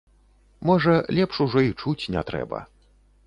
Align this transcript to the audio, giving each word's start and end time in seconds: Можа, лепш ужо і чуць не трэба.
Можа, 0.69 0.95
лепш 1.17 1.35
ужо 1.45 1.59
і 1.67 1.71
чуць 1.83 2.09
не 2.17 2.21
трэба. 2.31 2.65